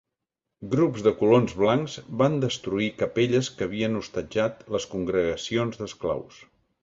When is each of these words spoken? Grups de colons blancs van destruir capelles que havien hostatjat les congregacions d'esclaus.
Grups 0.69 1.03
de 1.07 1.11
colons 1.19 1.51
blancs 1.63 1.97
van 2.21 2.37
destruir 2.45 2.89
capelles 3.03 3.51
que 3.59 3.67
havien 3.67 3.99
hostatjat 4.01 4.65
les 4.77 4.91
congregacions 4.95 5.81
d'esclaus. 5.83 6.41